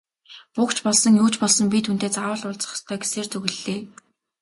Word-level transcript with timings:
Буг 0.55 0.69
ч 0.75 0.77
болсон, 0.85 1.13
юу 1.21 1.29
ч 1.33 1.35
болсон 1.41 1.65
би 1.73 1.79
түүнтэй 1.85 2.11
заавал 2.15 2.43
уулзах 2.45 2.71
ёстой 2.77 2.97
гэсээр 3.01 3.27
зүглэлээ. 3.31 3.79